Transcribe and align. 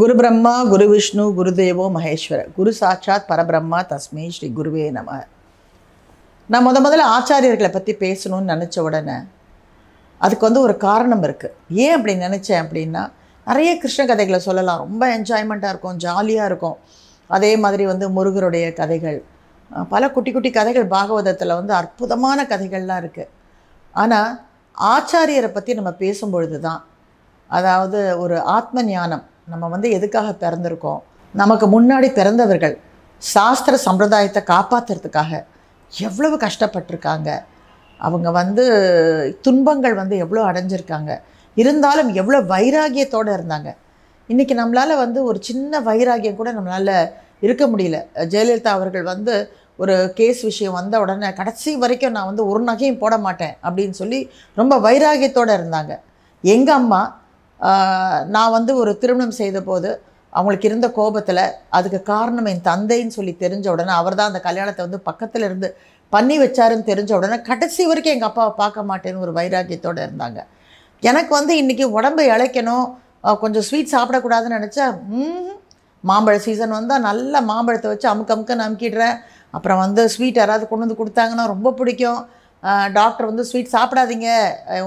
குரு 0.00 0.12
பிரம்மா 0.18 0.52
குரு 0.72 0.84
விஷ்ணு 0.90 1.24
குருதேவோ 1.38 1.86
மகேஸ்வர. 1.94 2.38
குரு 2.56 2.70
சாட்சாத் 2.78 3.26
பரபிரம்மா 3.30 3.78
தஸ்மே 3.90 4.22
ஸ்ரீ 4.34 4.46
குருவே 4.58 4.84
நம. 4.94 5.08
நான் 6.50 6.64
முத 6.66 6.80
முதல்ல 6.84 7.06
ஆச்சாரியர்களை 7.16 7.70
பற்றி 7.74 7.92
பேசணும்னு 8.04 8.50
நினச்ச 8.52 8.76
உடனே 8.86 9.16
அதுக்கு 10.20 10.46
வந்து 10.48 10.60
ஒரு 10.66 10.74
காரணம் 10.86 11.24
இருக்குது 11.26 11.52
ஏன் 11.84 11.94
அப்படி 11.96 12.12
நினச்சேன் 12.24 12.60
அப்படின்னா 12.62 13.02
நிறைய 13.46 13.72
கிருஷ்ண 13.82 14.04
கதைகளை 14.10 14.38
சொல்லலாம். 14.46 14.80
ரொம்ப 14.84 15.02
என்ஜாய்மெண்ட்டாக 15.16 15.72
இருக்கும் 15.74 15.98
ஜாலியாக 16.04 16.48
இருக்கும். 16.50 16.78
அதே 17.30 17.52
மாதிரி 17.64 17.86
வந்து 17.92 18.08
முருகருடைய 18.16 18.68
கதைகள். 18.80 19.18
பல 19.92 20.10
குட்டி 20.14 20.32
குட்டி 20.36 20.52
கதைகள் 20.58 20.86
பாகவதத்தில் 20.94 21.54
வந்து 21.60 21.74
அற்புதமான 21.80 22.46
கதைகள்லாம் 22.52 23.02
இருக்குது 23.04 23.30
ஆனால் 23.94 24.30
ஆச்சாரியரை 24.94 25.52
பற்றி 25.58 25.74
நம்ம 25.80 25.92
பேசும்பொழுது 26.04 26.60
தான் 26.68 26.80
அதாவது 27.50 28.00
ஒரு 28.24 28.38
ஆத்ம 28.56 28.86
ஞானம் 28.90 29.24
நம்ம 29.48 29.68
வந்து 29.68 29.90
எதுக்காக 29.90 30.30
பிறந்திருக்கோம்? 30.42 31.00
நமக்கு 31.34 31.66
முன்னாடி 31.74 32.12
பிறந்தவர்கள் 32.12 32.78
சாஸ்திர 33.18 33.76
சம்பிரதாயத்தை 33.76 34.42
காப்பாற்றுறதுக்காக 34.46 35.44
எவ்வளவு 35.92 36.36
கஷ்டப்பட்டிருக்காங்க? 36.36 37.30
அவங்க 38.00 38.30
வந்து 38.30 38.64
துன்பங்கள் 39.40 39.94
வந்து 39.94 40.16
எவ்வளோ 40.16 40.42
அடைஞ்சிருக்காங்க? 40.50 41.20
இருந்தாலும் 41.54 42.08
எவ்வளோ 42.14 42.40
வைராகியத்தோடு 42.40 43.30
இருந்தாங்க? 43.38 43.70
இன்றைக்கி 44.28 44.54
நம்மளால் 44.60 44.94
வந்து 44.96 45.24
ஒரு 45.24 45.38
சின்ன 45.40 45.80
வைராகியம் 45.80 46.36
கூட 46.36 46.52
நம்மளால் 46.52 47.10
இருக்க 47.40 47.66
முடியல. 47.66 47.98
ஜெயலலிதா 48.32 48.72
அவர்கள் 48.78 49.02
வந்து 49.02 49.34
ஒரு 49.76 50.12
கேஸ் 50.14 50.42
விஷயம் 50.42 50.72
வந்த 50.72 51.00
உடனே 51.00 51.32
கடைசி 51.32 51.76
வரைக்கும் 51.76 52.10
நான் 52.10 52.26
வந்து 52.26 52.46
ஒரு 52.46 52.64
நகையும் 52.64 52.98
போட 52.98 53.18
மாட்டேன் 53.18 53.56
அப்படின்னு 53.62 53.90
சொல்லி 53.90 54.30
ரொம்ப 54.54 54.78
வைராகியத்தோடு 54.78 55.52
இருந்தாங்க. 55.60 55.92
எங்கள் 56.44 56.74
அம்மா 56.74 57.21
நான் 58.34 58.54
வந்து 58.56 58.72
ஒரு 58.82 58.92
திருமணம் 59.02 59.38
செய்த 59.40 59.58
போது 59.68 59.90
அவங்களுக்கு 60.32 60.68
இருந்த 60.68 60.88
கோபத்தில் 60.98 61.44
அதுக்கு 61.76 61.98
காரணம் 62.12 62.48
என் 62.52 62.66
தந்தைன்னு 62.68 63.16
சொல்லி 63.16 63.32
தெரிஞ்ச 63.44 63.66
உடனே 63.74 63.92
அவர் 64.00 64.16
தான் 64.18 64.30
அந்த 64.30 64.40
கல்யாணத்தை 64.46 64.82
வந்து 64.86 65.00
பக்கத்தில் 65.08 65.46
இருந்து 65.48 65.68
பண்ணி 66.12 66.36
வச்சாருன்னு 66.42 66.88
தெரிஞ்ச 66.90 67.10
உடனே 67.18 67.36
கடைசி 67.50 67.82
வரைக்கும் 67.90 68.14
எங்கள் 68.16 68.30
அப்பாவை 68.30 68.52
பார்க்க 68.62 68.88
மாட்டேன்னு 68.90 69.24
ஒரு 69.26 69.32
வைராக்கியத்தோடு 69.38 70.00
இருந்தாங்க. 70.06 70.40
எனக்கு 71.02 71.32
வந்து 71.38 71.52
இன்றைக்கி 71.62 71.84
உடம்பை 71.98 72.24
இழைக்கணும் 72.34 72.86
கொஞ்சம் 73.42 73.66
ஸ்வீட் 73.68 73.94
சாப்பிடக்கூடாதுன்னு 73.94 74.58
நினச்சா 74.58 74.86
மாம்பழ 76.10 76.36
சீசன் 76.46 76.76
வந்தால் 76.78 77.06
நல்ல 77.08 77.34
மாம்பழத்தை 77.50 77.88
வச்சு 77.92 78.08
அமுக்க 78.12 78.34
அமுக்க 78.36 78.54
அமுக்கிடுறேன். 78.66 79.16
அப்புறம் 79.56 79.80
வந்து 79.84 80.02
ஸ்வீட் 80.14 80.40
யாராவது 80.40 80.64
கொண்டு 80.68 80.84
வந்து 80.84 81.00
கொடுத்தாங்கன்னா 81.00 81.44
ரொம்ப 81.54 81.72
பிடிக்கும். 81.80 82.20
டாக்டர் 82.98 83.30
வந்து 83.30 83.44
ஸ்வீட் 83.50 83.74
சாப்பிடாதீங்க. 83.76 84.28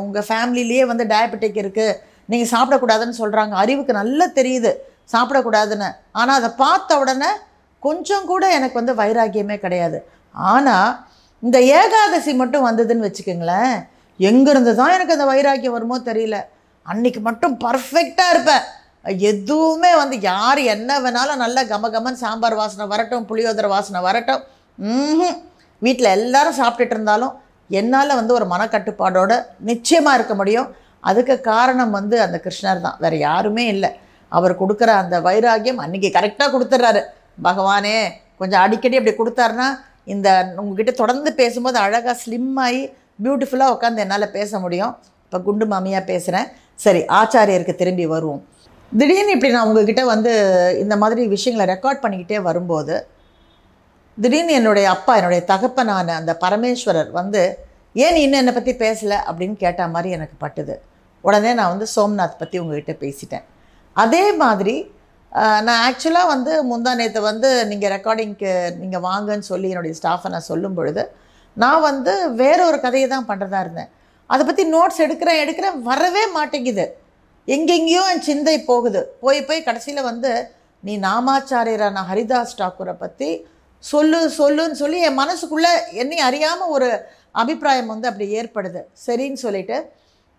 உங்கள் 0.04 0.28
ஃபேமிலிலேயே 0.28 0.84
வந்து 0.92 1.06
டயபெட்டிக் 1.14 1.62
இருக்குது 1.64 1.98
நீங்கள் 2.30 2.52
சாப்பிடக்கூடாதுன்னு 2.54 3.20
சொல்கிறாங்க 3.22 3.54
அறிவுக்கு 3.64 3.94
நல்லா 4.02 4.26
தெரியுது. 4.40 4.72
சாப்பிடக்கூடாதுன்னு. 5.14 5.90
ஆனால் 6.20 6.38
அதை 6.40 6.50
பார்த்த 6.64 7.00
உடனே 7.02 7.32
கொஞ்சம் 7.84 8.26
கூட 8.32 8.44
எனக்கு 8.58 8.80
வந்து 8.82 8.94
வைராக்கியமே 9.02 9.58
கிடையாது. 9.66 9.98
ஆனால் 10.36 10.90
இந்த 11.44 11.58
ஏகாதசி 11.80 12.32
மட்டும் 12.42 12.66
வந்ததுன்னு 12.68 13.08
வச்சுக்கோங்களேன். 13.08 13.76
எங்கேருந்து 14.20 14.74
தான் 14.76 14.94
எனக்கு 14.96 15.16
அந்த 15.18 15.26
வைராக்கியம் 15.32 15.76
வருமோ 15.78 15.98
தெரியல. 16.10 16.38
அன்னைக்கு 16.86 17.22
மட்டும் 17.28 17.56
பர்ஃபெக்டாக 17.66 18.34
இருப்பேன். 18.34 18.66
எதுவுமே 19.30 19.92
வந்து 20.02 20.16
யார் 20.32 20.60
என்ன 20.76 20.92
வேணாலும் 21.00 21.42
நல்லா 21.44 21.62
கமகமன் 21.72 22.22
சாம்பார் 22.22 22.56
வாசனை 22.62 22.86
வரட்டும் 22.94 23.28
புளியோதரை 23.30 23.70
வாசனை 23.74 24.00
வரட்டும். 24.08 24.42
ம்ஹும். 24.78 25.36
வீட்டில் 25.82 26.16
எல்லாரும் 26.18 26.58
சாப்பிட்டுட்டு 26.62 26.96
இருந்தாலும் 26.98 27.34
என்னால் 27.70 28.18
வந்து 28.20 28.34
ஒரு 28.34 28.46
மனக்கட்டுப்பாடோடு 28.54 29.36
நிச்சயமாக 29.70 30.18
இருக்க 30.18 30.34
முடியும். 30.36 30.68
அதுக்கு 31.10 31.36
காரணம் 31.52 31.94
வந்து 31.98 32.16
அந்த 32.26 32.38
கிருஷ்ணர் 32.46 32.84
தான். 32.86 32.98
வேறு 33.04 33.18
யாருமே 33.28 33.66
இல்லை. 33.74 33.90
அவர் 34.32 34.54
கொடுக்குற 34.62 34.90
அந்த 35.04 35.16
வைராகியம் 35.28 35.82
அன்றைக்கி 35.86 36.10
கரெக்டாக 36.18 36.50
கொடுத்துட்றாரு 36.56 37.02
பகவானே 37.48 37.98
கொஞ்சம் 38.42 38.62
அடிக்கடி 38.66 38.98
அப்படி 39.00 39.14
கொடுத்தாருன்னா 39.18 39.68
இந்த 40.14 40.30
உங்ககிட்ட 40.62 40.92
தொடர்ந்து 41.02 41.30
பேசும்போது 41.42 41.78
அழகாக 41.86 42.16
ஸ்லிம் 42.24 42.56
ஆகி 42.66 42.82
பியூட்டிஃபுல்லாக 43.24 43.74
உட்காந்து 43.76 44.04
என்னால் 44.04 44.34
பேச 44.38 44.60
முடியும். 44.64 44.94
இப்போ 45.26 45.38
குண்டு 45.46 45.66
மாமியாக 45.72 46.04
பேசுகிறேன் 46.12 46.48
சரி 46.84 47.02
ஆச்சாரியருக்கு 47.20 47.76
திரும்பி 47.82 48.06
வருவோம். 48.14 48.42
திடீர்னு 48.92 49.34
இப்படி 49.36 49.52
நான் 49.56 49.68
உங்ககிட்ட 49.70 50.04
வந்து 50.14 50.32
இந்த 50.84 50.96
மாதிரி 51.02 51.22
விஷயங்களை 51.36 51.66
ரெக்கார்ட் 51.74 52.04
பண்ணிக்கிட்டே 52.04 52.40
வரும்போது 52.50 52.96
திடீர்னு 54.18 54.54
என்னுடைய 54.60 54.88
அப்பா 54.96 55.14
என்னுடைய 55.20 55.42
தகப்பனான 55.52 56.14
அந்த 56.20 56.34
பரமேஸ்வரர் 56.44 57.10
வந்து 57.20 57.42
ஏன் 58.06 58.20
இன்னும் 58.24 58.42
என்னை 58.42 58.54
பற்றி 58.56 58.74
பேசலை? 58.84 59.18
அப்படின்னு 59.30 59.56
கேட்ட 59.64 59.88
மாதிரி 59.96 60.10
எனக்கு 60.18 60.36
பட்டுது. 60.44 60.76
உடனே 61.28 61.52
நான் 61.60 61.74
வந்து 61.74 61.88
சோம்நாத் 61.96 62.42
பற்றி 62.42 62.58
உங்ககிட்ட 62.64 62.94
பேசிட்டேன். 63.04 63.46
அதே 64.04 64.26
மாதிரி 64.44 64.76
நான் 65.68 65.82
ஆக்சுவலாக 65.88 66.32
வந்து 66.34 66.52
முந்தா 66.72 66.92
நேற்று 67.00 67.22
வந்து 67.30 67.50
நீங்கள் 67.72 67.94
ரெக்கார்டிங்க்கு 67.96 68.52
நீங்கள் 68.82 69.04
வாங்கன்னு 69.08 69.48
சொல்லி 69.52 69.70
என்னுடைய 69.72 69.96
ஸ்டாஃபை 70.00 70.30
நான் 70.34 70.50
சொல்லும் 70.52 70.78
பொழுது 70.78 71.04
நான் 71.64 71.86
வந்து 71.90 72.14
வேற 72.42 72.60
ஒரு 72.70 72.78
கதையை 72.86 73.08
தான் 73.14 73.28
பண்ணுறதா 73.32 73.60
இருந்தேன். 73.66 73.90
அதை 74.30 74.44
பற்றி 74.48 74.64
நோட்ஸ் 74.76 75.02
எடுக்கிறேன் 75.06 75.42
எடுக்கிறேன் 75.44 75.76
வரவே 75.90 76.24
மாட்டேங்குது. 76.38 76.86
எங்கெங்கேயோ 77.48 78.04
என் 78.14 78.26
சிந்தை 78.30 78.56
போகுது. 78.70 79.02
போய் 79.24 79.42
போய் 79.50 79.66
கடைசியில் 79.68 80.08
வந்து 80.12 80.32
நீ 80.84 80.94
நாமாச்சாரியரான 81.08 82.04
ஹரிதாஸ் 82.10 82.58
டாக்கூரை 82.62 82.96
பற்றி 83.04 83.30
சொல்லு 83.84 84.20
சொல்லுன்னு 84.40 84.78
சொல்லி 84.84 85.00
என் 85.08 85.20
மனசுக்குள்ளே 85.22 85.74
என்னை 86.02 86.18
அறியாமல் 86.30 86.74
ஒரு 86.76 86.90
அபிப்பிராயம் 87.42 87.92
வந்து 87.94 88.10
அப்படி 88.12 88.28
ஏற்படுது. 88.40 88.82
சரின்னு 89.06 89.44
சொல்லிட்டு 89.46 89.78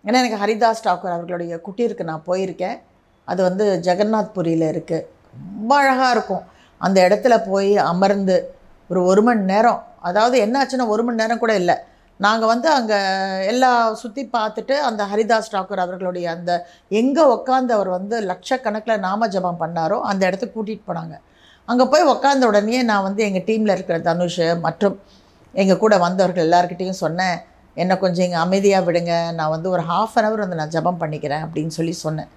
ஏன்னா 0.05 0.17
எனக்கு 0.23 0.41
ஹரிதாஸ் 0.43 0.85
டாக்கூர் 0.87 1.15
அவர்களுடைய 1.15 1.55
குட்டியிருக்கு 1.65 2.09
நான் 2.11 2.27
போயிருக்கேன். 2.29 2.77
அது 3.31 3.41
வந்து 3.49 3.65
ஜெகநாத்புரியில் 3.87 4.65
இருக்குது 4.73 5.05
ரொம்ப 5.57 5.71
அழகாக 5.81 6.13
இருக்கும். 6.15 6.43
அந்த 6.81 6.97
இடத்துல 7.07 7.35
போய் 7.49 7.73
அமர்ந்து 7.91 8.35
ஒரு 8.89 9.01
ஒரு 9.11 9.21
மணி 9.27 9.43
நேரம் 9.53 9.79
அதாவது 10.09 10.35
என்னாச்சுன்னா 10.45 10.85
ஒரு 10.93 11.03
மணி 11.05 11.21
நேரம் 11.21 11.41
கூட 11.43 11.53
இல்லை. 11.61 11.75
நாங்கள் 12.25 12.49
வந்து 12.51 12.67
அங்கே 12.75 12.99
எல்லா 13.51 13.71
சுற்றி 14.01 14.23
பார்த்துட்டு 14.35 14.75
அந்த 14.89 15.01
ஹரிதாஸ் 15.11 15.51
டாக்கூர் 15.55 15.81
அவர்களுடைய 15.85 16.25
அந்த 16.35 16.51
எங்கே 16.99 17.23
உட்காந்து 17.35 17.71
அவர் 17.77 17.89
வந்து 17.97 18.15
லட்சக்கணக்கில் 18.29 19.03
நாம 19.07 19.27
ஜபம் 19.35 19.59
பண்ணாரோ 19.63 19.97
அந்த 20.11 20.21
இடத்துக்கு 20.29 20.55
கூட்டிகிட்டு 20.57 20.89
போனாங்க. 20.89 21.15
அங்கே 21.71 21.85
போய் 21.91 22.09
உட்காந்த 22.13 22.43
உடனே 22.51 22.81
நான் 22.91 23.05
வந்து 23.07 23.21
எங்கள் 23.27 23.45
டீமில் 23.49 23.75
இருக்கிற 23.75 23.97
தனுஷ் 24.09 24.41
மற்றும் 24.65 24.95
எங்கள் 25.61 25.81
கூட 25.83 25.93
வந்தவர்கள் 26.05 26.45
எல்லாருக்கிட்டேயும் 26.47 27.01
சொன்னேன். 27.03 27.37
என்னை 27.81 27.95
கொஞ்சம் 28.03 28.25
இங்கே 28.27 28.39
அமைதியாக 28.45 28.85
விடுங்க. 28.87 29.13
நான் 29.39 29.53
வந்து 29.55 29.67
ஒரு 29.75 29.83
ஹாஃப் 29.91 30.15
அன் 30.19 30.27
ஹவர் 30.27 30.43
வந்து 30.43 30.59
நான் 30.61 30.73
ஜபம் 30.75 30.99
பண்ணிக்கிறேன் 31.01 31.43
அப்படின்னு 31.45 31.73
சொல்லி 31.77 31.93
சொன்னேன். 32.05 32.29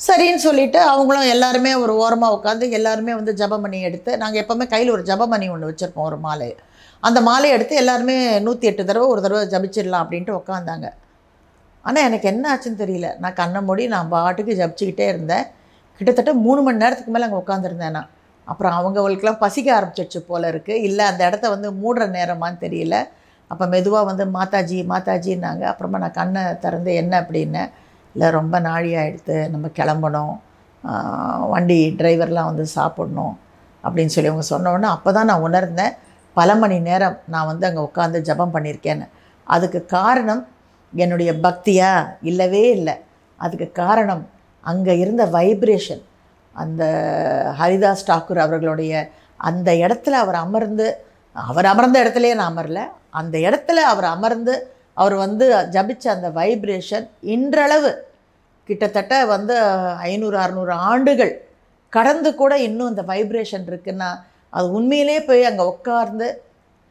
சரின்னு 0.00 0.42
சொல்லிட்டு 0.46 0.78
அவங்களும் 0.92 1.28
எல்லாருமே 1.34 1.72
ஒரு 1.82 1.92
ஓரமாக 2.04 2.36
உட்காந்து 2.36 2.68
எல்லாருமே 2.78 3.12
வந்து 3.18 3.32
ஜபமணி 3.40 3.78
எடுத்து 3.88 4.10
நாங்கள் 4.22 4.42
எப்போவுமே 4.42 4.66
கையில் 4.72 4.92
ஒரு 4.96 5.04
ஜபமணி 5.10 5.46
ஒன்று 5.54 5.70
வச்சுருப்போம் 5.70 6.08
ஒரு 6.10 6.18
மாலை. 6.26 6.50
அந்த 7.02 7.18
மாலையை 7.28 7.54
எடுத்து 7.56 7.74
எல்லாருமே 7.82 8.16
நூற்றி 8.46 8.66
எட்டு 8.70 8.82
தடவை 8.90 9.06
ஒரு 9.14 9.20
தடவை 9.24 9.42
ஜபிச்சிடலாம் 9.54 10.04
அப்படின்ட்டு 10.04 10.34
உட்காந்தாங்க 10.40 10.86
ஆனால் 11.88 12.04
எனக்கு 12.08 12.26
என்ன 12.32 12.44
ஆச்சுன்னு 12.52 12.82
தெரியல. 12.82 13.08
நான் 13.22 13.38
கண்ணை 13.40 13.60
மூடி 13.68 13.86
நான் 13.94 14.12
பாட்டுக்கு 14.14 14.52
ஜபிச்சுக்கிட்டே 14.60 15.06
இருந்தேன். 15.12 15.44
கிட்டத்தட்ட 15.98 16.32
மூணு 16.44 16.60
மணி 16.66 16.82
நேரத்துக்கு 16.82 17.12
மேலே 17.14 17.26
அங்கே 17.26 17.40
உட்காந்துருந்தேன் 17.42 17.94
நான். 17.98 18.08
அப்புறம் 18.52 18.74
அவங்களுக்கெல்லாம் 18.78 19.42
பசிக்க 19.42 19.68
ஆரம்பிச்சிடுச்சு 19.76 20.20
போல 20.30 20.48
இருக்குது 20.52 20.82
இல்லை 20.86 21.04
அந்த 21.10 21.22
இடத்த 21.28 21.46
வந்து 21.54 21.68
மூடுற 21.82 22.06
நேரமான்னு 22.16 22.58
தெரியல. 22.64 22.96
அப்போ 23.50 23.64
மெதுவாக 23.74 24.08
வந்து 24.10 24.24
மாதாஜி 24.36 24.78
மாதாஜின்னாங்க. 24.92 25.64
அப்புறமா 25.72 25.98
நான் 26.04 26.18
கண்ணை 26.20 26.42
திறந்து 26.64 26.90
என்ன 27.00 27.12
அப்படின்னேன் 27.22 27.70
இல்லை 28.14 28.28
ரொம்ப 28.38 28.56
நாழி 28.68 28.90
ஆயிடுத்து. 29.00 29.36
நம்ம 29.52 29.66
கிளம்பணும். 29.78 30.34
வண்டி 31.52 31.78
டிரைவர்லாம் 32.00 32.50
வந்து 32.50 32.64
சாப்பிடணும். 32.76 33.34
அப்படின்னு 33.84 34.14
சொல்லி 34.14 34.30
அவங்க 34.32 34.46
சொன்னோடனே 34.54 34.88
அப்போ 34.96 35.10
தான் 35.16 35.28
நான் 35.30 35.44
உணர்ந்தேன் 35.48 35.94
பல 36.36 36.54
மணி 36.62 36.76
நேரம் 36.88 37.16
நான் 37.32 37.48
வந்து 37.50 37.64
அங்கே 37.68 37.82
உட்காந்து 37.88 38.18
ஜெபம் 38.28 38.54
பண்ணியிருக்கேன்னு. 38.54 39.06
அதுக்கு 39.46 39.80
காரணம் 39.96 40.42
என்னுடைய 40.92 41.30
பக்தியா? 41.46 41.90
இல்லவே 42.30 42.62
இல்லை. 42.76 42.94
அதுக்கு 43.44 43.68
காரணம் 43.82 44.22
அங்கே 44.70 44.92
இருந்த 45.02 45.22
வைப்ரேஷன். 45.36 46.02
அந்த 46.54 46.82
ஹரிதாஸ் 47.60 48.08
டாக்கூர் 48.10 48.40
அவர்களுடைய 48.46 48.92
அந்த 49.48 49.70
இடத்துல 49.84 50.18
அவர் 50.24 50.38
அமர்ந்து 50.44 50.86
அவர் 51.36 51.66
அமர்ந்த 51.72 51.96
இடத்துலையே 52.04 52.34
நான் 52.34 52.52
அமரல. 52.52 52.80
அந்த 53.20 53.38
இடத்துல 53.38 53.78
அவர் 53.92 54.04
அமர்ந்து 54.04 54.54
அவர் 55.02 55.14
வந்து 55.14 55.44
ஜபிச்ச 55.74 56.04
அந்த 56.08 56.28
வைப்ரேஷன் 56.38 57.06
இன்றளவு 57.34 57.90
கிட்டத்தட்ட 58.68 59.14
வந்து 59.26 59.54
ஐநூறு 60.10 60.36
அறநூறு 60.44 60.74
ஆண்டுகள் 60.90 61.32
கடந்து 61.92 62.30
கூட 62.34 62.52
இன்னும் 62.58 62.90
அந்த 62.92 63.02
வைப்ரேஷன் 63.02 63.66
இருக்குன்னா 63.70 64.10
அது 64.52 64.66
உண்மையிலே 64.70 65.18
போய் 65.24 65.42
அங்கே 65.44 65.64
உட்கார்ந்து 65.64 66.28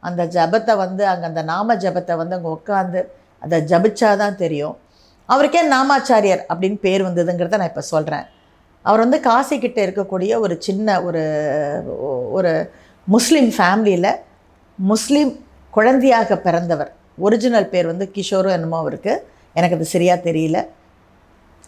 அந்த 0.03 0.21
ஜபத்தை 0.35 0.73
வந்து 0.75 1.03
அங்கே 1.07 1.25
அந்த 1.25 1.41
நாம 1.43 1.75
ஜபத்தை 1.75 2.15
வந்து 2.21 2.35
அங்கே 2.35 2.51
உட்காந்து 2.57 3.01
அதை 3.41 3.57
ஜபிச்சாதான் 3.71 4.41
தெரியும். 4.43 4.75
அவருக்கே 5.29 5.61
நாமாச்சாரியர் 5.67 6.41
அப்படின்னு 6.51 6.77
பேர் 6.85 7.07
வந்ததுங்கிறத 7.07 7.57
நான் 7.57 7.71
இப்போ 7.71 7.85
சொல்கிறேன் 7.93 8.25
அவர் 8.85 8.99
வந்து 8.99 9.19
காசிக்கிட்ட 9.29 9.79
இருக்கக்கூடிய 9.85 10.39
ஒரு 10.39 10.55
சின்ன 10.59 11.01
ஒரு 11.01 11.21
ஒரு 12.37 12.51
முஸ்லீம் 13.07 13.49
ஃபேமிலியில் 13.57 14.09
முஸ்லீம் 14.79 15.31
குழந்தையாக 15.73 16.35
பிறந்தவர். 16.45 16.91
ஒரிஜினல் 17.25 17.71
பேர் 17.73 17.87
வந்து 17.91 18.05
கிஷோரும் 18.15 18.55
என்னமோ 18.57 18.77
அவருக்கு. 18.83 19.13
எனக்கு 19.55 19.75
அது 19.77 19.85
சரியாக 19.95 20.17
தெரியல. 20.27 20.57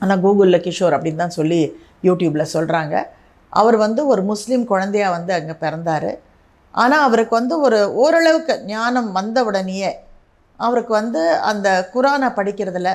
ஆனால் 0.01 0.21
கூகுளில் 0.23 0.63
கிஷோர் 0.65 0.95
அப்படின்னு 0.97 1.21
தான் 1.23 1.35
சொல்லி 1.39 1.59
யூடியூப்பில் 2.07 2.51
சொல்கிறாங்க 2.55 2.95
அவர் 3.53 3.77
வந்து 3.83 4.01
ஒரு 4.13 4.21
முஸ்லீம் 4.31 4.63
குழந்தையாக 4.71 5.15
வந்து 5.17 5.31
அங்கே 5.37 5.55
பிறந்தார். 5.63 6.11
ஆனால் 6.73 7.05
அவருக்கு 7.07 7.33
வந்து 7.39 7.55
ஒரு 7.65 7.79
ஓரளவுக்கு 8.03 8.55
ஞானம் 8.71 9.09
வந்த 9.19 9.37
உடனேயே 9.49 9.91
அவருக்கு 10.59 10.93
வந்து 11.01 11.21
அந்த 11.51 11.67
குரானை 11.93 12.29
படிக்கிறதுல 12.39 12.89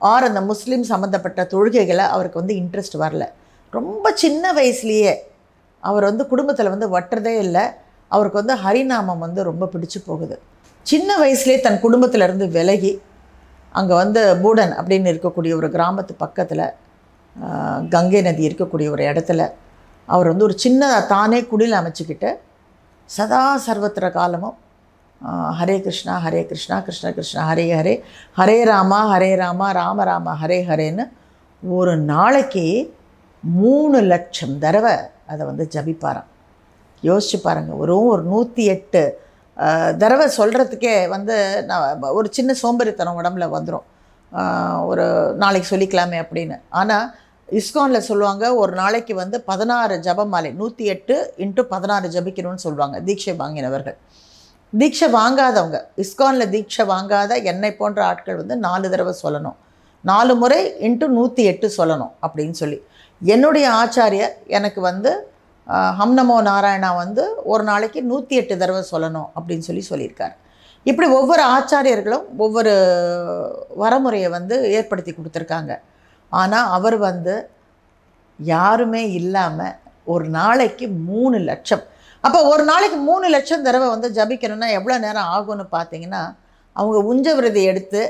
ஆர் 0.00 0.28
அந்த 0.30 0.40
முஸ்லீம் 0.50 0.84
சம்மந்தப்பட்ட 0.92 1.42
தொழுகைகளை 1.52 2.04
அவருக்கு 2.14 2.40
வந்து 2.42 2.54
இன்ட்ரெஸ்ட் 2.60 2.96
வரல. 3.04 3.24
ரொம்ப 3.72 4.12
சின்ன 4.24 4.52
வயசுலேயே 4.58 5.12
அவர் 5.82 6.08
வந்து 6.10 6.24
குடும்பத்தில் 6.32 6.74
வந்து 6.74 6.88
வட்டுறதே 6.94 7.34
இல்லை. 7.46 7.64
அவருக்கு 8.10 8.40
வந்து 8.40 8.56
ஹரிநாமம் 8.64 9.24
வந்து 9.26 9.40
ரொம்ப 9.50 9.64
பிடிச்சு 9.72 9.98
போகுது. 10.08 10.36
சின்ன 10.86 11.10
வயசுலேயே 11.22 11.58
தன் 11.66 11.80
குடும்பத்திலேருந்து 11.84 12.46
விலகி 12.56 12.92
அங்கே 13.74 13.94
வந்து 14.02 14.20
பூடன் 14.42 14.72
அப்படின்னு 14.80 15.10
இருக்கக்கூடிய 15.12 15.52
ஒரு 15.60 15.68
கிராமத்து 15.74 16.12
பக்கத்தில் 16.24 16.66
கங்கை 17.94 18.20
நதி 18.26 18.42
இருக்கக்கூடிய 18.48 18.88
ஒரு 18.94 19.02
இடத்துல 19.10 19.42
அவர் 20.08 20.30
வந்து 20.30 20.46
ஒரு 20.46 20.54
சின்ன 20.64 20.82
தானே 21.08 21.40
குடில் 21.50 21.76
அமைச்சுக்கிட்டு 21.80 22.30
சதா 23.10 23.42
சர்வத்திர 23.66 24.06
காலமும் 24.16 24.56
ஹரே 25.58 25.76
கிருஷ்ணா 25.84 26.14
ஹரே 26.24 26.40
கிருஷ்ணா 26.46 26.76
கிருஷ்ண 26.86 27.06
கிருஷ்ணா 27.12 27.42
ஹரே 27.50 27.66
ஹரே 27.78 27.94
ஹரே 28.38 28.56
ராமா 28.70 29.00
ஹரே 29.12 29.30
ராமா 29.42 29.68
ராம 29.80 30.04
ராம 30.04 30.34
ஹரே 30.42 30.58
ஹரேன்னு 30.70 31.06
ஒரு 31.62 31.94
நாளைக்கு 32.12 32.64
மூணு 33.44 34.00
லட்சம் 34.12 34.58
தடவை 34.58 34.96
அதை 35.26 35.42
வந்து 35.46 35.64
ஜபிப்பாராம். 35.74 36.28
யோசிச்சு 37.08 37.38
பாருங்கள் 37.46 37.78
வெறும் 37.80 38.10
ஒரு 38.14 38.24
நூற்றி 38.32 38.64
எட்டு 38.74 39.02
தடவை 40.02 40.26
சொல்கிறதுக்கே 40.38 40.94
வந்து 41.14 41.36
நான் 41.68 42.02
ஒரு 42.18 42.28
சின்ன 42.36 42.54
சோம்பேறித்தனம் 42.62 43.18
உடம்புல 43.20 43.46
வந்துடும் 43.54 43.86
ஒரு 44.90 45.04
நாளைக்கு 45.42 45.68
சொல்லிக்கலாமே 45.72 46.18
அப்படின்னு. 46.24 46.56
ஆனால் 46.80 47.06
இஸ்கானில் 47.58 48.06
சொல்லுவாங்க 48.08 48.44
ஒரு 48.62 48.72
நாளைக்கு 48.80 49.14
வந்து 49.20 49.36
பதினாறு 49.50 49.94
ஜபமாலை 50.06 50.50
நூற்றி 50.60 50.84
எட்டு 50.94 51.14
இன்ட்டு 51.44 51.62
பதினாறு 51.72 52.08
ஜபிக்கணும்னு 52.16 52.64
சொல்லுவாங்க 52.66 52.96
தீட்சை 53.06 53.34
வாங்கினவர்கள். 53.42 53.96
தீட்சை 54.72 55.08
வாங்காதவங்க 55.18 55.78
இஸ்கானில் 56.04 56.50
தீட்சை 56.54 56.84
வாங்காத 56.92 57.40
என்னை 57.52 57.70
போன்ற 57.80 58.00
ஆட்கள் 58.10 58.40
வந்து 58.42 58.56
நாலு 58.66 58.86
தடவை 58.92 59.14
சொல்லணும். 59.22 59.56
நாலு 60.04 60.32
முறை 60.42 60.60
இன்ட்டு 60.86 61.06
நூற்றி 61.18 61.42
எட்டு 61.52 61.68
சொல்லணும் 61.78 62.12
அப்படின்னு 62.26 62.56
சொல்லி. 62.62 62.78
என்னுடைய 63.20 63.66
ஆச்சாரியர் 63.80 64.34
எனக்கு 64.58 64.80
வந்து 64.90 65.12
ஹம் 65.96 66.14
நமோ 66.18 66.36
நாராயணா 66.48 66.90
வந்து 67.00 67.22
ஒரு 67.52 67.62
நாளைக்கு 67.68 68.00
நூற்றி 68.10 68.34
எட்டு 68.40 68.54
தடவை 68.60 68.82
சொல்லணும் 68.90 69.26
அப்படின்னு 69.38 69.66
சொல்லி 69.66 69.82
சொல்லியிருக்கார். 69.88 70.34
இப்படி 70.86 71.06
ஒவ்வொரு 71.16 71.42
ஆச்சாரியர்களும் 71.56 72.24
ஒவ்வொரு 72.44 72.72
வரமுறையை 73.82 74.28
வந்து 74.36 74.56
ஏற்படுத்தி 74.76 75.12
கொடுத்துருக்காங்க. 75.12 75.72
ஆனால் 76.32 76.70
அவர் 76.76 76.96
வந்து 77.08 77.34
யாருமே 78.38 79.02
இல்லாமல் 79.18 79.74
ஒரு 80.14 80.24
நாளைக்கு 80.38 80.86
மூணு 81.10 81.38
லட்சம். 81.50 81.84
அப்போ 82.24 82.38
ஒரு 82.52 82.64
நாளைக்கு 82.70 83.00
மூணு 83.10 83.26
லட்சம் 83.34 83.66
தடவை 83.66 83.88
வந்து 83.94 84.10
ஜபிக்கணும்னா 84.18 84.70
எவ்வளோ 84.78 84.96
நேரம் 85.04 85.28
ஆகும்னு 85.36 85.66
பார்த்தீங்கன்னா 85.76 86.22
அவங்க 86.76 86.98
உஞ்ச 87.10 87.34
விரதி 87.40 87.62
எடுத்து 87.72 88.02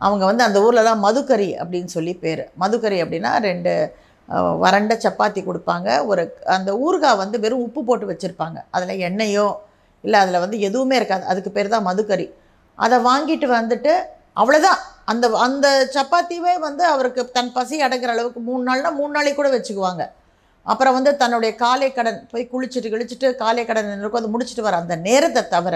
அவங்க 0.00 0.24
வந்து 0.30 0.46
அந்த 0.48 0.58
ஊர்லலாம் 0.66 1.04
மதுக்கறி 1.06 1.50
அப்படின்னு 1.62 1.90
சொல்லி 1.96 2.14
பேர். 2.24 2.44
மதுக்கறி 2.62 2.98
அப்படின்னா 3.04 3.32
ரெண்டு 3.48 3.72
வறண்ட 4.64 4.92
சப்பாத்தி 5.04 5.40
கொடுப்பாங்க. 5.48 5.88
ஒரு 6.10 6.22
அந்த 6.56 6.70
ஊறுகாய் 6.86 7.20
வந்து 7.22 7.36
வெறும் 7.44 7.64
உப்பு 7.66 7.80
போட்டு 7.88 8.06
வச்சுருப்பாங்க. 8.10 8.58
அதில் 8.76 9.02
எண்ணெயோ 9.08 9.46
இல்லை 10.04 10.18
அதில் 10.24 10.42
வந்து 10.44 10.58
எதுவுமே 10.68 10.96
இருக்காது. 11.00 11.24
அதுக்கு 11.32 11.50
பேர் 11.56 11.74
தான் 11.74 11.86
மதுக்கறி. 11.88 12.26
அதை 12.78 12.96
வாங்கிட்டு 13.10 13.46
வந்துட்டு 13.58 13.92
அவ்வளோதான் 14.40 14.80
அந்த 15.12 15.26
அந்த 15.46 15.66
சப்பாத்தியே 15.96 16.54
வந்து 16.68 16.84
அவருக்கு 16.94 17.22
தன் 17.36 17.52
பசி 17.56 17.76
அடங்குற 17.86 18.12
அளவுக்கு 18.14 18.40
மூணு 18.48 18.62
நாள்னா 18.68 18.90
மூணு 19.00 19.12
நாளைக்கு 19.16 19.38
கூட 19.40 19.50
வச்சுக்குவாங்க. 19.56 20.04
அப்புறம் 20.66 20.96
வந்து 20.96 21.10
தன்னுடைய 21.22 21.50
காலை 21.62 21.88
கடன் 21.92 22.20
போய் 22.30 22.50
குளிச்சுட்டு 22.52 22.88
கிழிச்சிட்டு 22.92 23.28
காலை 23.42 23.64
கடன் 23.64 23.90
இருக்கும் 24.02 24.20
அதை 24.22 24.30
முடிச்சுட்டு 24.34 24.66
வர 24.66 24.76
அந்த 24.82 24.94
நேரத்தை 25.08 25.42
தவிர 25.54 25.74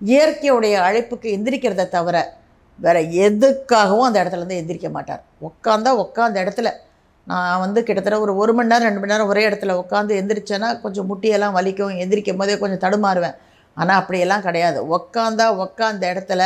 இயற்கையுடைய 0.00 0.74
அழைப்புக்கு 0.88 1.28
எந்திரிக்கிறத 1.36 1.88
தவிர 1.96 2.16
வேற 2.78 2.98
எதுக்காகவும் 3.26 4.06
அந்த 4.08 4.18
இடத்துலேருந்து 4.22 4.60
எந்திரிக்க 4.60 4.88
மாட்டார். 4.96 5.22
உட்காந்தா 5.48 5.90
உட்காந்த 6.04 6.36
இடத்துல 6.44 6.70
நான் 7.30 7.62
வந்து 7.64 7.80
கிட்டத்தட்ட 7.86 8.16
ஒரு 8.24 8.32
ஒரு 8.42 8.52
மணி 8.56 8.70
நேரம் 8.72 8.86
ரெண்டு 8.88 9.00
மணி 9.02 9.12
நேரம் 9.12 9.30
ஒரே 9.32 9.42
இடத்துல 9.48 9.74
உட்காந்து 9.82 10.18
எந்திரிச்சேன்னா 10.20 10.68
கொஞ்சம் 10.84 11.08
முட்டியெல்லாம் 11.10 11.56
வலிக்கும். 11.58 11.94
எந்திரிக்கும் 12.02 12.40
போதே 12.40 12.56
கொஞ்சம் 12.62 12.82
தடுமாறுவேன். 12.84 13.36
ஆனால் 13.76 13.98
அப்படியெல்லாம் 14.00 14.44
கிடையாது. 14.46 14.78
உட்காந்தா 14.96 15.46
உட்காந்த 15.64 16.04
இடத்துல 16.12 16.42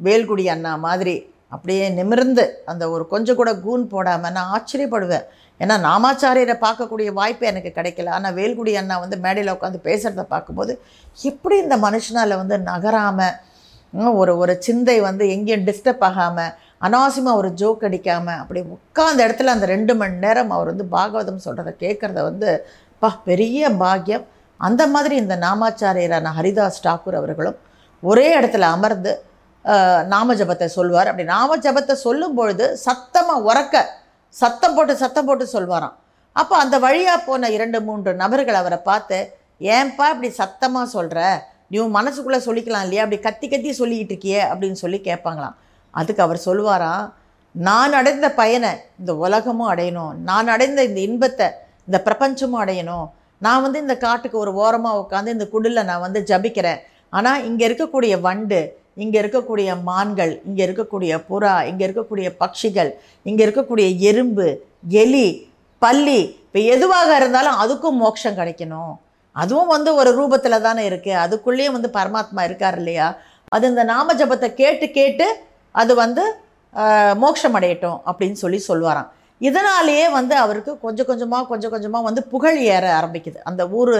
வேல்குடி 0.00 0.44
அண்ணா 0.54 0.72
மாதிரி 0.86 1.16
அப்படியே 1.54 1.84
நிமிர்ந்து 1.98 2.44
அந்த 2.70 2.84
ஒரு 2.94 3.04
கொஞ்சம் 3.12 3.38
கூட 3.40 3.50
கூன் 3.64 3.84
போடாமல் 3.94 4.34
நான் 4.36 4.50
ஆச்சரியப்படுவேன். 4.56 5.26
ஏன்னா 5.60 5.76
நாமாச்சாரியரை 5.86 6.56
பார்க்கக்கூடிய 6.66 7.08
வாய்ப்பு 7.20 7.44
எனக்கு 7.50 7.70
கிடைக்கல. 7.78 8.12
ஆனால் 8.16 8.36
வேல்குடி 8.38 8.72
அண்ணா 8.80 8.96
வந்து 9.04 9.16
மேடையில் 9.24 9.54
உட்காந்து 9.56 9.80
பேசுகிறத 9.88 10.24
பார்க்கும்போது 10.34 10.74
எப்படி 11.30 11.56
இந்த 11.64 11.76
மனுஷனால் 11.86 12.40
வந்து 12.42 12.58
நகராமல் 12.70 14.14
ஒரு 14.20 14.32
ஒரு 14.42 14.54
சிந்தை 14.66 14.96
வந்து 15.08 15.24
எங்கேயும் 15.34 15.66
டிஸ்டர்ப் 15.68 16.04
ஆகாமல் 16.08 16.54
அனாவசியமாக 16.86 17.40
ஒரு 17.40 17.48
ஜோக் 17.60 17.84
அடிக்காமல் 17.88 18.40
அப்படி 18.42 18.60
உட்காந்த 18.74 19.20
இடத்துல 19.26 19.52
அந்த 19.56 19.66
ரெண்டு 19.74 19.92
மணி 20.00 20.16
நேரம் 20.24 20.52
அவர் 20.56 20.70
வந்து 20.72 20.86
பாகவதம் 20.96 21.44
சொல்கிறத 21.46 21.70
கேட்குறத 21.84 22.18
வந்து 22.30 22.50
பா 23.02 23.08
பெரிய 23.30 23.70
பாக்கியம். 23.82 24.24
அந்த 24.60 24.82
மாதிரி 24.94 25.14
இந்த 25.22 25.34
நாமாச்சாரியரான 25.46 26.32
ஹரிதாஸ் 26.38 26.84
டாக்கூர் 26.86 27.18
அவர்களும் 27.20 27.58
ஒரே 28.02 28.28
இடத்துல 28.38 28.68
அமர்ந்து 28.76 29.12
நாம 30.12 30.34
ஜபத்தை 30.40 30.66
சொல்வார். 30.78 31.08
அப்படி 31.10 31.26
நாம 31.34 31.56
ஜபத்தை 31.64 31.94
சொல்லும் 32.06 32.36
பொழுது 32.38 32.66
சத்தமாக 32.86 33.46
உறக்க 33.48 33.84
சத்தம் 34.34 34.76
போட்டு 34.76 34.94
சத்தம் 35.02 35.28
போட்டு 35.28 35.44
சொல்வாராம். 35.56 35.94
அப்போ 36.40 36.54
அந்த 36.64 36.76
வழியாக 36.86 37.18
போன 37.28 37.48
இரண்டு 37.56 37.78
மூன்று 37.86 38.10
நபர்கள் 38.22 38.60
அவரை 38.60 38.78
பார்த்து 38.88 39.18
ஏன்பா 39.76 40.06
இப்படி 40.14 40.30
சத்தமாக 40.40 40.86
சொல்கிற 40.96 41.20
நீ 41.70 41.76
உன் 41.84 41.96
மனசுக்குள்ளே 41.96 42.40
சொல்லிக்கலாம் 42.48 42.84
இல்லையா? 42.86 43.04
அப்படி 43.04 43.18
கத்தி 43.24 43.46
கத்தி 43.52 43.70
சொல்லிக்கிட்டு 43.80 44.14
இருக்கியே? 44.14 44.42
அப்படின்னு 44.50 44.78
சொல்லி 44.82 44.98
கேட்பாங்களாம். 45.08 45.56
அதுக்கு 45.94 46.22
அவர் 46.26 46.46
சொல்வாராம் 46.48 47.06
நான் 47.54 47.96
அடைந்த 47.98 48.26
பயனை 48.40 48.72
இந்த 49.00 49.12
உலகமும் 49.24 49.70
அடையணும். 49.72 50.12
நான் 50.28 50.48
அடைந்த 50.54 50.80
இந்த 50.88 51.00
இன்பத்தை 51.08 51.46
இந்த 51.88 51.98
பிரபஞ்சமும் 52.06 52.60
அடையணும். 52.64 53.06
நான் 53.46 53.62
வந்து 53.64 53.78
இந்த 53.84 53.94
காட்டுக்கு 54.04 54.36
ஒரு 54.44 54.52
ஓரமாக 54.62 55.00
உட்காந்து 55.02 55.34
இந்த 55.36 55.46
குடில் 55.54 55.88
நான் 55.90 56.04
வந்து 56.06 56.20
ஜபிக்கிறேன். 56.30 56.80
ஆனால் 57.16 57.44
இங்கே 57.48 57.64
இருக்கக்கூடிய 57.68 58.14
வண்டு 58.26 58.60
இங்கே 59.02 59.18
இருக்கக்கூடிய 59.22 59.70
மான்கள் 59.88 60.32
இங்கே 60.48 60.62
இருக்கக்கூடிய 60.66 61.12
புறா 61.28 61.54
இங்கே 61.70 61.84
இருக்கக்கூடிய 61.86 62.28
பட்சிகள் 62.40 62.90
இங்கே 63.28 63.42
இருக்கக்கூடிய 63.46 63.86
எறும்பு 64.10 64.46
எலி 65.02 65.28
பல்லி 65.82 66.20
இப்போ 66.46 66.60
எதுவாக 66.74 67.10
இருந்தாலும் 67.20 67.58
அதுக்கும் 67.62 68.00
மோட்சம் 68.02 68.38
கிடைக்கணும். 68.38 68.94
அதுவும் 69.36 69.72
வந்து 69.74 69.90
ஒரு 70.00 70.10
ரூபத்தில் 70.18 70.64
தானே 70.66 70.84
இருக்குது 70.90 71.20
அதுக்குள்ளேயும் 71.24 71.76
வந்து 71.76 71.90
பரமாத்மா 71.98 72.42
இருக்கார் 72.48 72.78
இல்லையா? 72.80 73.08
அது 73.54 73.64
இந்த 73.72 73.82
நாம 73.92 74.14
ஜபத்தை 74.20 74.48
கேட்டு 74.62 74.86
கேட்டு 74.98 75.26
அது 75.74 75.92
வந்து 76.04 76.24
மோட்சம் 77.22 77.56
அடையட்டும் 77.58 77.98
அப்படின்னு 78.08 78.38
சொல்லி 78.42 78.58
சொல்லுவாராம் 78.70 79.08
இதனாலேயே 79.40 80.06
வந்து 80.16 80.34
அவருக்கு 80.44 80.72
கொஞ்சம் 80.84 81.08
கொஞ்சமாக 81.08 81.46
கொஞ்சம் 81.50 81.72
கொஞ்சமாக 81.74 82.06
வந்து 82.06 82.22
புகழ் 82.32 82.58
ஏற 82.76 82.84
ஆரம்பிக்குது. 82.98 83.38
அந்த 83.50 83.62
ஊர் 83.78 83.92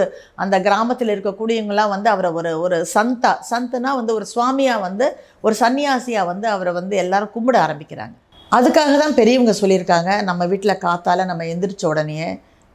அந்த 0.43 0.55
கிராமத்தில் 0.65 1.13
இருக்கக்கூடியவங்களாம் 1.15 1.93
வந்து 1.93 2.09
அவரை 2.13 2.29
ஒரு 2.39 2.51
ஒரு 2.63 2.77
சந்தா 2.95 3.31
சந்துனா 3.51 3.91
வந்து 3.99 4.13
ஒரு 4.17 4.25
சுவாமியாக 4.33 4.85
வந்து 4.87 5.07
ஒரு 5.45 5.55
சன்னியாசியாக 5.61 6.29
வந்து 6.31 6.47
அவரை 6.55 6.73
வந்து 6.79 6.95
எல்லாரும் 7.03 7.33
கும்பிட 7.35 7.57
ஆரம்பிக்கிறாங்க. 7.65 8.15
அதுக்காக 8.51 8.93
தான் 9.03 9.17
பெரியவங்க 9.19 9.53
சொல்லியிருக்காங்க 9.61 10.11
நம்ம 10.29 10.45
வீட்டில் 10.51 10.81
காத்தால் 10.85 11.29
நம்ம 11.31 11.43
எந்திரிச்ச 11.53 11.85
உடனே 11.93 12.21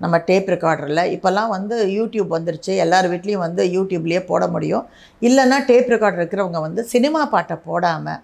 நம்ம 0.00 0.16
டேப் 0.28 0.48
ரெக்கார்டரில் 0.52 1.10
இப்போல்லாம் 1.14 1.50
வந்து 1.56 1.76
யூடியூப் 1.98 2.30
வந்துருச்சு 2.36 2.72
எல்லார் 2.84 3.06
வீட்லேயும் 3.12 3.44
வந்து 3.46 3.62
யூடியூப்லேயே 3.76 4.20
போட 4.30 4.44
முடியும். 4.54 4.84
இல்லைன்னா 5.28 5.58
டேப் 5.70 5.90
ரெக்கார்டர் 5.94 6.22
இருக்கிறவங்க 6.22 6.60
வந்து 6.66 6.82
சினிமா 6.92 7.20
பாட்டை 7.34 7.56
போடாமல் 7.68 8.20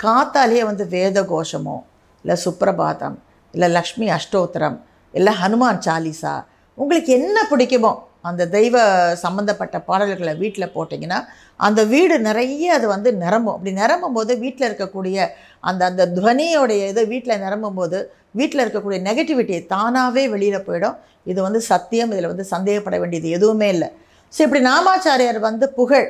காத்தாலேயே 0.00 0.62
வந்து 0.70 0.84
வேத 0.96 1.18
கோஷமோ 1.32 1.76
இல்லை 2.24 2.36
சுப்ரபாதம் 2.44 3.16
இல்லை 3.54 3.68
லக்ஷ்மி 3.76 4.06
அஷ்டோத்திரம் 4.16 4.78
இல்லை 5.14 5.32
ஹனுமான் 5.42 5.84
சாலிசா 5.86 6.34
உங்களுக்கு 6.78 7.10
என்ன 7.18 7.38
பிடிக்குமோ 7.50 7.92
அந்த 8.28 8.42
தெய்வ 8.54 8.76
சம்மந்தப்பட்ட 9.22 9.76
பாடல்களை 9.88 10.32
வீட்டில் 10.42 10.72
போட்டிங்கன்னா 10.76 11.18
அந்த 11.66 11.80
வீடு 11.92 12.14
நிறைய 12.26 12.72
அது 12.76 12.86
வந்து 12.92 13.10
நிரம்பும். 13.24 13.56
அப்படி 13.56 13.72
நிரம்பும் 13.82 14.16
போது 14.18 14.32
வீட்டில் 14.44 14.66
இருக்கக்கூடிய 14.68 15.26
அந்த 15.68 15.82
அந்த 15.90 16.04
துவனியோடைய 16.16 16.82
இது 16.92 17.02
வீட்டில் 17.12 17.42
நிரம்பும் 17.44 17.78
போது 17.80 17.98
வீட்டில் 18.40 18.62
இருக்கக்கூடிய 18.64 18.98
நெகட்டிவிட்டி 19.08 19.56
தானாகவே 19.74 20.24
வெளியில் 20.34 20.66
போயிடும். 20.68 20.96
இது 21.30 21.38
வந்து 21.46 21.60
சத்தியம் 21.70 22.12
இதில் 22.14 22.30
வந்து 22.32 22.46
சந்தேகப்பட 22.54 22.96
வேண்டியது 23.02 23.28
எதுவுமே 23.38 23.68
இல்லை. 23.74 23.88
ஸோ 24.32 24.40
இப்படி 24.46 24.62
நாமாச்சாரியார் 24.70 25.40
வந்து 25.48 25.68
புகழ் 25.78 26.08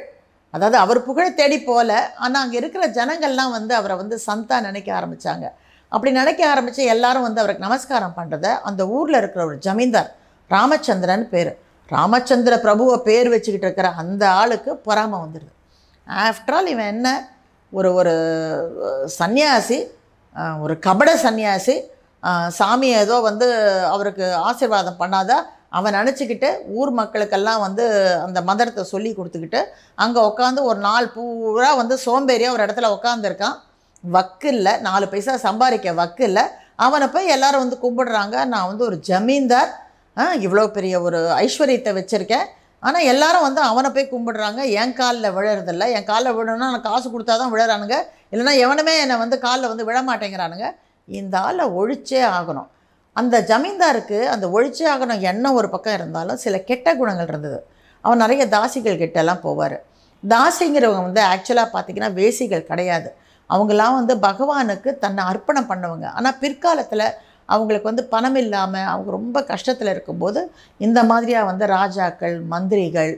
அதாவது 0.55 0.77
அவர் 0.85 0.99
புகழ் 1.09 1.37
தேடி 1.41 1.59
போகல. 1.69 1.93
ஆனால் 2.25 2.43
அங்கே 2.45 2.57
இருக்கிற 2.63 2.85
ஜனங்கள்லாம் 2.99 3.55
வந்து 3.59 3.73
அவரை 3.81 3.95
வந்து 4.03 4.17
சந்தா 4.29 4.57
நினைக்க 4.69 4.89
ஆரம்பித்தாங்க 4.99 5.47
அப்படி 5.93 6.11
நினைக்க 6.21 6.43
ஆரம்பித்து 6.53 6.83
எல்லாரும் 6.95 7.27
வந்து 7.27 7.43
அவருக்கு 7.43 7.67
நமஸ்காரம் 7.67 8.17
பண்ணுறத 8.19 8.47
அந்த 8.69 8.83
ஊரில் 8.97 9.21
இருக்கிற 9.21 9.43
ஒரு 9.51 9.59
ஜமீன்தார் 9.67 10.11
ராமச்சந்திரன் 10.51 11.27
பேர். 11.33 11.53
ராமச்சந்திர 11.89 12.55
பிரபுவை 12.65 12.97
பேர் 13.09 13.29
வச்சுக்கிட்டு 13.35 13.67
இருக்கிற 13.69 13.89
அந்த 14.03 14.23
ஆளுக்கு 14.41 14.71
பொறாமை 14.87 15.19
வந்துடுது 15.25 15.53
ஆஃப்டர் 16.29 16.57
ஆல் 16.59 16.71
இவன் 16.75 16.91
என்ன? 16.95 17.09
ஒரு 17.73 17.89
ஒரு 17.99 18.15
சந்நியாசி 19.19 19.79
சன்னியாசி 19.79 19.79
ஒரு 20.65 20.75
கபட 20.87 21.11
சன்னியாசி. 21.25 21.75
சாமி 22.59 22.89
ஏதோ 23.03 23.17
வந்து 23.29 23.47
அவருக்கு 23.95 24.27
ஆசீர்வாதம் 24.49 25.01
பண்ணாதான் 25.03 25.45
அவன் 25.78 25.97
நினச்சிக்கிட்டு 25.99 26.49
ஊர் 26.78 26.93
மக்களுக்கெல்லாம் 27.00 27.62
வந்து 27.66 27.85
அந்த 28.26 28.40
மந்திரத்தை 28.49 28.83
சொல்லி 28.95 29.11
கொடுத்துக்கிட்டு 29.19 29.61
அங்கே 30.04 30.21
உட்காந்து 30.31 30.62
ஒரு 30.71 30.81
நாள் 30.88 31.07
பூரா 31.14 31.71
வந்து 31.83 31.97
சோம்பேறியாக 32.07 32.54
ஒரு 32.57 32.64
இடத்துல 32.66 32.90
உட்காந்துருக்கான் 32.97 33.57
வக்கு 34.16 34.49
இல்லை 34.57 34.73
நாலு 34.87 35.07
பைசா 35.12 35.35
சம்பாதிக்க 35.47 35.93
வக்கு 36.00 36.23
இல்லை. 36.31 36.45
அவனை 36.85 37.07
போய் 37.14 37.33
எல்லோரும் 37.35 37.62
வந்து 37.64 37.76
கும்பிடுறாங்க. 37.85 38.37
நான் 38.52 38.69
வந்து 38.71 38.85
ஒரு 38.88 38.97
ஜமீன்தார். 39.09 39.71
இவ்வளோ 40.45 40.64
பெரிய 40.76 40.95
ஒரு 41.07 41.21
ஐஸ்வர்யத்தை 41.45 41.93
வச்சுருக்கேன். 41.99 42.47
ஆனால் 42.87 43.09
எல்லாரும் 43.12 43.47
வந்து 43.47 43.61
அவனை 43.71 43.88
போய் 43.95 44.12
கும்பிடுறாங்க. 44.12 44.61
என் 44.81 44.95
காலில் 45.00 45.35
விழறதில்ல. 45.37 45.85
என் 45.97 46.09
காலில் 46.11 46.37
விழணும்னா 46.38 46.69
நான் 46.73 46.87
காசு 46.88 47.07
கொடுத்தா 47.14 47.35
தான் 47.43 47.52
விழறானுங்க. 47.54 47.99
இல்லைன்னா 48.33 48.54
எவனுமே 48.64 48.95
என்னை 49.04 49.16
வந்து 49.25 49.37
காலில் 49.47 49.71
வந்து 49.73 49.88
விழ 49.90 49.99
மாட்டேங்கிறானுங்க. 50.11 50.69
இந்த 51.21 51.35
ஆளை 51.47 51.64
ஒழிச்சே 51.81 52.21
ஆகணும். 52.37 52.69
அந்த 53.21 53.40
ஜமீன்தாருக்கு 53.50 54.18
அந்த 54.35 54.47
ஒழிச்சே 54.54 54.87
ஆகணும் 54.92 55.25
எண்ணம் 55.30 55.59
ஒரு 55.61 55.68
பக்கம் 55.75 55.97
இருந்தாலும் 55.99 56.40
சில 56.44 56.59
கெட்ட 56.71 56.88
குணங்கள் 57.00 57.30
இருந்தது. 57.33 57.59
அவன் 58.04 58.23
நிறைய 58.25 58.44
தாசிகள் 58.54 59.00
கிட்டெல்லாம் 59.02 59.42
போவார். 59.44 59.76
தாசிங்கிறவங்க 60.23 61.04
வந்து 61.09 61.23
ஆக்சுவலாக 61.33 61.68
பார்த்தீங்கன்னா 61.75 62.11
வேசிகள் 62.21 62.68
கிடையாது. 62.71 63.09
அவங்களாம் 63.50 63.99
வந்து 64.00 64.14
பகவானுக்கு 64.28 64.90
தன்னை 65.04 65.23
அர்ப்பணம் 65.30 65.71
பண்ணுவாங்க. 65.71 66.06
ஆனால் 66.18 66.37
பிற்காலத்தில் 66.42 67.06
அவங்களுக்கு 67.54 67.90
வந்து 67.90 68.04
பணம் 68.14 68.38
இல்லாமல் 68.42 68.88
அவங்க 68.92 69.11
ரொம்ப 69.18 69.38
கஷ்டத்தில் 69.52 69.90
இருக்கும்போது 69.94 70.40
இந்த 70.87 71.00
மாதிரியாக 71.11 71.49
வந்து 71.50 71.64
ராஜாக்கள் 71.76 72.37
மந்திரிகள் 72.52 73.12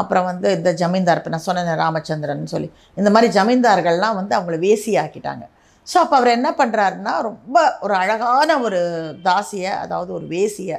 அப்புறம் 0.00 0.26
வந்து 0.30 0.48
இந்த 0.56 0.70
ஜமீன்தார் 0.80 1.20
இப்போ 1.20 1.30
நான் 1.34 1.46
சொன்னேன் 1.46 1.80
ராமச்சந்திரன் 1.84 2.52
சொல்லி. 2.54 2.68
இந்த 3.00 3.10
மாதிரி 3.14 3.28
ஜமீன்தார்கள்லாம் 3.38 4.18
வந்து 4.20 4.34
அவங்கள 4.38 4.56
வேசியாக்கிட்டாங்க. 4.66 5.44
ஸோ 5.90 5.96
அப்போ 6.02 6.14
அவர் 6.18 6.36
என்ன 6.38 6.48
பண்ணுறாருன்னா 6.60 7.12
ரொம்ப 7.28 7.56
ஒரு 7.84 7.94
அழகான 8.02 8.58
ஒரு 8.66 8.80
தாசியை 9.26 9.72
அதாவது 9.84 10.10
ஒரு 10.18 10.26
வேசியை 10.34 10.78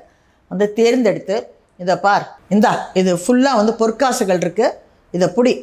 வந்து 0.51 0.65
தேர்ந்தெடுத்து 0.79 1.37
இதை 1.79 1.95
பார் 2.05 2.25
இந்தா 2.55 2.71
இது 3.01 3.11
ஃபுல்லாக 3.23 3.59
வந்து 3.59 3.73
பொற்காசுகள் 3.81 4.41
இருக்குது 4.43 4.77
இதை 5.13 5.27
புடி. 5.37 5.53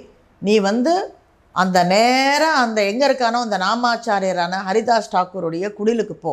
நீ 0.42 0.54
வந்து 0.70 0.92
அந்த 1.54 1.78
நேரம் 1.92 2.58
அந்த 2.64 2.78
எங்கே 2.90 3.04
இருக்கானோ 3.08 3.38
அந்த 3.46 3.56
நாமாச்சாரியரான 3.64 4.58
ஹரிதாஸ் 4.68 5.12
டாக்கூருடைய 5.14 5.66
குடிலுக்கு 5.78 6.14
போ. 6.24 6.32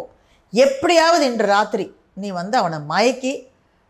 எப்படியாவது 0.53 1.23
இன்று 1.31 1.47
ராத்திரி 1.53 1.85
நீ 2.23 2.29
வந்து 2.39 2.55
அவனை 2.61 2.79
மயக்கி 2.91 3.33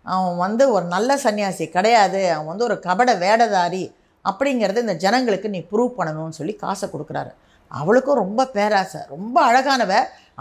அவன் 0.05 0.37
வந்து 0.37 0.63
ஒரு 0.75 0.85
நல்ல 0.85 1.11
சன்னியாசி 1.23 1.65
கிடையாது 1.75 2.21
அவன் 2.33 2.49
வந்து 2.51 2.67
ஒரு 2.69 2.77
கபட 2.87 3.11
வேடதாரி 3.23 3.83
அப்படிங்கிறத 4.25 4.83
இந்த 4.85 4.95
ஜனங்களுக்கு 5.05 5.47
நீ 5.55 5.59
ப்ரூவ் 5.71 5.97
பண்ணணும்னு 5.97 6.37
சொல்லி 6.39 6.55
காசை 6.63 6.87
கொடுக்குறாரு. 6.89 7.31
அவளுக்கும் 7.71 8.21
ரொம்ப 8.23 8.41
பேராசை. 8.57 9.01
ரொம்ப 9.13 9.37
அழகானவ. 9.49 9.93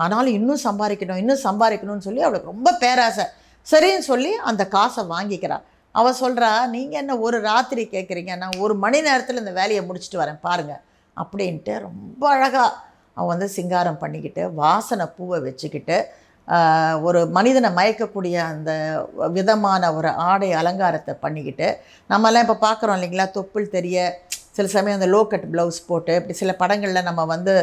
ஆனாலும் 0.03 0.37
இன்னும் 0.39 0.65
சம்பாதிக்கணும் 0.69 1.21
இன்னும் 1.23 1.45
சம்பாதிக்கணும்னு 1.49 2.07
சொல்லி 2.09 2.23
அவளுக்கு 2.27 2.53
ரொம்ப 2.55 2.73
பேராசை. 2.83 3.27
சரின்னு 3.67 4.07
சொல்லி 4.11 4.33
அந்த 4.51 4.63
காசை 4.77 5.05
வாங்கிக்கிறாள் 5.15 5.65
அவள் 5.95 6.21
சொல்கிறா 6.23 6.51
நீங்கள் 6.75 7.01
என்ன 7.01 7.19
ஒரு 7.27 7.37
ராத்திரி 7.51 7.83
கேட்குறீங்க 7.93 8.33
நான் 8.43 8.61
ஒரு 8.65 8.75
மணி 8.85 8.99
நேரத்தில் 9.09 9.43
இந்த 9.43 9.53
வேலையை 9.61 9.83
முடிச்சுட்டு 9.89 10.21
வரேன். 10.23 10.41
பாருங்கள் 10.47 10.83
அப்படின்ட்டு 11.17 11.75
ரொம்ப 11.87 12.23
அழகாக 12.35 12.71
அவன் 13.17 13.33
வந்து 13.33 13.49
சிங்காரம் 13.57 14.03
பண்ணிக்கிட்டு 14.03 14.43
வாசனை 14.63 15.07
பூவை 15.17 15.39
வச்சுக்கிட்டு 15.47 15.97
ஒரு 17.07 17.21
மனிதனை 17.37 17.69
மயக்கக்கூடிய 17.77 18.37
அந்த 18.53 18.71
விதமான 19.37 19.93
ஒரு 19.99 20.11
ஆடை 20.31 20.49
அலங்காரத்தை 20.61 21.13
பண்ணிக்கிட்டு 21.23 21.69
நம்மலாம் 22.11 22.45
இப்போ 22.47 22.57
பார்க்குறோம் 22.67 22.97
இல்லைங்களா? 22.97 23.27
தொப்புள் 23.39 23.73
தெரிய 23.77 23.99
சில 24.57 24.67
சமயம் 24.75 24.99
அந்த 24.99 25.09
லோ 25.15 25.21
கட் 25.33 25.49
ப்ளவுஸ் 25.53 25.81
போட்டு 25.89 26.13
இப்படி 26.19 26.37
சில 26.43 26.53
படங்களில் 26.63 27.07
நம்ம 27.09 27.25
வந்து 27.35 27.55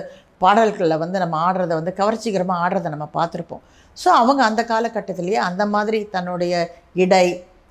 பாடல்களில் 0.44 1.02
வந்து 1.04 1.18
நம்ம 1.24 1.36
ஆடுறத 1.48 1.72
வந்து 1.80 1.94
கவர்ச்சிகரமாக 2.00 2.64
ஆடுறதை 2.66 2.90
நம்ம 2.96 3.08
பார்த்துருப்போம். 3.18 3.64
ஸோ 3.98 4.10
அவங்க 4.22 4.42
அந்த 4.50 4.62
காலகட்டத்திலேயே 4.72 5.40
அந்த 5.50 5.64
மாதிரி 5.76 6.00
தன்னுடைய 6.16 6.54
இடை 7.04 7.28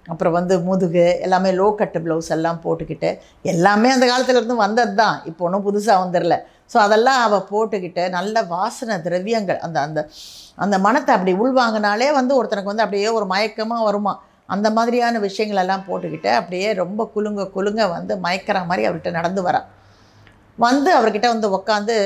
அப்புறம் 0.06 0.34
வந்து 0.36 0.54
முதுகு 0.68 1.04
எல்லாமே 1.24 1.50
லோ 1.58 1.66
கட்டு 1.80 1.98
ப்ளவுஸ் 2.04 2.30
எல்லாம் 2.36 2.60
போட்டுக்கிட்டு 2.64 3.10
எல்லாமே 3.52 3.88
அந்த 3.96 4.06
காலத்துலேருந்து 4.10 4.56
வந்தது 4.64 4.94
தான் 5.02 5.16
இப்போ 5.30 5.42
ஒன்றும் 5.46 5.66
புதுசாக 5.66 6.02
வந்துடல. 6.04 6.36
ஸோ 6.72 6.76
அதெல்லாம் 6.86 7.20
அவள் 7.26 7.46
போட்டுக்கிட்டு 7.52 8.02
நல்ல 8.16 8.42
வாசனை 8.54 8.96
திரவியங்கள் 9.06 9.60
அந்த 9.66 9.78
அந்த 9.86 10.00
அந்த 10.64 10.76
மனத்தை 10.86 11.12
அப்படி 11.16 11.32
உள்வாங்கினாலே 11.42 12.08
வந்து 12.20 12.32
ஒருத்தனுக்கு 12.38 12.72
வந்து 12.72 12.86
அப்படியே 12.86 13.08
ஒரு 13.18 13.26
மயக்கமாக 13.34 13.86
வருமா? 13.88 14.14
அந்த 14.54 14.68
மாதிரியான 14.76 15.20
விஷயங்களெல்லாம் 15.26 15.86
போட்டுக்கிட்டு 15.88 16.30
அப்படியே 16.38 16.68
ரொம்ப 16.82 17.04
குலுங்க 17.14 17.44
குலுங்க 17.56 17.82
வந்து 17.96 18.14
மயக்கிற 18.26 18.58
மாதிரி 18.68 18.84
அவர்கிட்ட 18.88 19.12
நடந்து 19.18 19.42
வரா 19.48 19.60
வந்து 20.58 20.90
அவர்கிட்ட 20.98 21.26
வந்து 21.34 21.48
உட்காந்து 21.58 21.96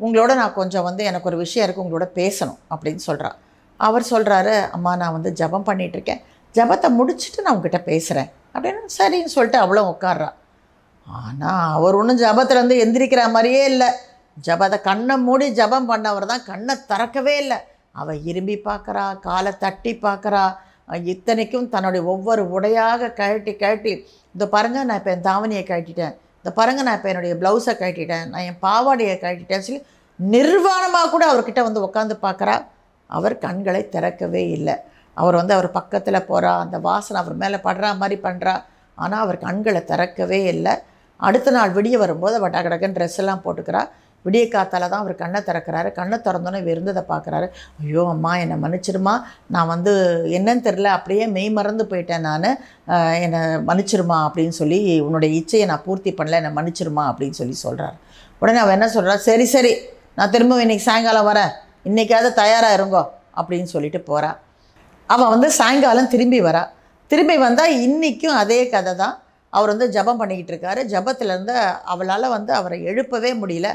உங்களோட 0.00 0.32
நான் 0.40 0.56
கொஞ்சம் 0.60 0.86
வந்து 0.88 1.02
எனக்கு 1.10 1.28
ஒரு 1.30 1.38
விஷயம் 1.44 1.64
இருக்குது 1.66 1.84
உங்களோட 1.84 2.06
பேசணும் 2.20 2.58
அப்படின்னு 2.72 3.02
சொல்கிறாள் 3.08 3.36
அவர் 3.80 4.10
சொல்கிறாரு 4.10 4.54
அம்மா 4.76 4.92
நான் 5.02 5.14
வந்து 5.16 5.30
ஜெபம் 5.40 5.68
பண்ணிகிட்ருக்கேன் 5.68 6.20
ஜபத்தை 6.54 6.66
ஜெபத்தை 6.76 6.88
முடிச்சுட்டு 6.98 7.42
நான் 7.44 7.54
உங்ககிட்ட 7.56 7.78
பேசுகிறேன் 7.88 8.28
அப்படின்னு 8.54 8.92
சரின்னு 8.98 9.32
சொல்லிட்டு 9.34 9.58
அவ்வளோ 9.62 9.82
உட்கார்றா 9.92 10.28
ஆனால் 11.06 11.72
அவர் 11.76 11.98
ஒன்றும் 12.00 12.20
ஜபத்துலேருந்து 12.22 12.76
எந்திரிக்கிற 12.84 13.22
மாதிரியே 13.34 13.62
இல்லை. 13.72 13.88
ஜபத்தை 14.46 14.78
கண்ணை 14.86 15.14
மூடி 15.18 15.46
ஜபம் 15.58 15.88
பண்ணவர் 15.90 16.30
தான் 16.32 16.46
கண்ணை 16.50 16.74
திறக்கவே 16.90 17.34
இல்லை. 17.42 17.58
அவள் 18.00 18.24
இரும்பி 18.30 18.56
பார்க்குறா 18.68 19.04
காலை 19.26 19.52
தட்டி 19.58 19.92
பார்க்குறா 20.06 20.42
இத்தனைக்கும் 21.12 21.68
தன்னுடைய 21.74 22.02
ஒவ்வொரு 22.12 22.42
உடையாக 22.56 23.10
கழட்டி 23.20 23.52
கழட்டி 23.62 23.92
இந்த 24.34 24.44
பாருங்க 24.54 24.78
நான் 24.88 24.98
இப்போ 25.00 25.12
என் 25.16 25.26
தாவணியை 25.30 25.62
கழட்டிட்டேன். 25.70 26.14
இந்த 26.40 26.50
பாருங்க 26.58 26.80
நான் 26.86 26.96
இப்போ 26.98 27.08
என்னுடைய 27.12 27.34
ப்ளவுஸை 27.42 27.74
கழட்டிட்டேன். 27.82 28.26
நான் 28.32 28.46
என் 28.48 28.60
பாவாடையை 28.66 29.16
கழட்டிட்டேன். 29.24 29.64
சொல்லி 29.66 29.80
நிர்வாணமாக 30.18 31.10
கூட 31.14 31.24
அவர்கிட்ட 31.32 31.62
வந்து 31.68 31.84
உட்காந்து 31.86 32.16
பார்க்குறா 32.26 32.56
அவர் 33.10 33.34
கண்களை 33.46 33.82
திறக்கவே 33.94 34.42
இல்லை. 34.56 34.76
அவர் 35.16 35.38
வந்து 35.40 35.54
அவர் 35.56 35.68
பக்கத்தில் 35.78 36.26
போகிறா 36.30 36.52
அந்த 36.64 36.76
வாசனை 36.88 37.18
அவர் 37.22 37.36
மேலே 37.42 37.58
படுற 37.66 37.90
மாதிரி 38.02 38.16
பண்ணுறா 38.26 38.54
ஆனால் 38.98 39.22
அவர் 39.24 39.38
கண்களை 39.46 39.82
திறக்கவே 39.90 40.40
இல்லை. 40.54 40.74
அடுத்த 41.20 41.50
நாள் 41.56 41.74
விடிய 41.76 41.96
வரும்போது 42.02 42.34
அவள் 42.38 42.54
டகடகன் 42.56 42.96
ட்ரெஸ் 42.96 43.18
எல்லாம் 43.22 43.42
போட்டுக்கிறா. 43.44 43.82
விடிய 44.26 44.44
காத்தால் 44.56 44.90
தான் 44.92 45.02
அவர் 45.04 45.22
கண்ணை 45.22 45.42
திறக்கிறாரு. 45.50 45.90
கண்ணை 46.00 46.18
திறந்தோன்னே 46.26 46.62
விருந்ததை 46.68 46.96
இருந்ததை 46.96 47.02
பார்க்குறாரு. 47.12 47.46
ஐயோ 47.82 48.02
அம்மா 48.14 48.32
என்னை 48.42 48.56
மன்னிச்சிருமா? 48.64 49.14
நான் 49.54 49.70
வந்து 49.74 49.92
என்னன்னு 50.36 50.62
தெரில 50.68 50.88
அப்படியே 50.96 51.24
மெய் 51.36 51.50
மறந்து 51.58 51.84
போயிட்டேன் 51.90 52.24
நான். 52.28 52.48
என்னை 53.24 53.40
மன்னிச்சிருமா 53.68 54.18
அப்படின்னு 54.26 54.54
சொல்லி 54.60 54.78
உன்னுடைய 55.06 55.30
இச்சையை 55.40 55.66
நான் 55.72 55.84
பூர்த்தி 55.86 56.12
பண்ணல 56.18 56.40
என்னை 56.40 56.52
மன்னிச்சிருமா 56.58 57.04
அப்படின்னு 57.10 57.38
சொல்லி 57.40 57.56
சொல்கிறாரு 57.66 57.96
உடனே 58.42 58.58
அவன் 58.62 58.76
என்ன 58.78 58.88
சொல்கிறா 58.96 59.14
சரி 59.28 59.46
சரி 59.54 59.72
நான் 60.18 60.32
திரும்ப 60.34 60.62
இன்னைக்கு 60.64 60.84
சாயங்காலம் 60.88 61.28
வரேன். 61.30 61.52
இன்றைக்காவது 61.88 62.28
தயாராக 62.42 62.76
இருங்கோ 62.78 63.02
அப்படின்னு 63.40 63.68
சொல்லிட்டு 63.74 64.00
போகிறா 64.10 64.30
அவள் 65.14 65.32
வந்து 65.34 65.48
சாயங்காலம் 65.60 66.12
திரும்பி 66.14 66.38
வரா. 66.46 66.62
திரும்பி 67.10 67.34
வந்தால் 67.46 67.74
இன்றைக்கும் 67.86 68.38
அதே 68.42 68.60
கதை 68.72 68.92
தான். 69.02 69.14
அவர் 69.56 69.70
வந்து 69.72 69.86
ஜெபம் 69.96 70.20
பண்ணிக்கிட்டு 70.20 70.52
இருக்காரு. 70.52 70.80
ஜபத்துலேருந்து 70.92 71.54
அவளால் 71.92 72.34
வந்து 72.36 72.52
அவரை 72.60 72.78
எழுப்பவே 72.90 73.30
முடியல. 73.42 73.68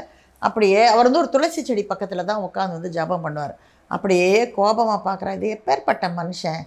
அப்படியே 0.46 0.80
அவர் 0.92 1.06
வந்து 1.08 1.22
ஒரு 1.22 1.30
துளசி 1.34 1.60
செடி 1.68 1.82
பக்கத்தில் 1.90 2.28
தான் 2.30 2.44
உட்காந்து 2.46 2.76
வந்து 2.78 2.94
ஜெபம் 2.96 3.24
பண்ணுவார். 3.26 3.54
அப்படியே 3.90 4.30
கோபமாக 4.56 5.00
பார்க்குறா 5.08 5.32
இது 5.38 5.48
எப்பேற்பட்ட 5.56 6.06
மனுஷன்? 6.20 6.62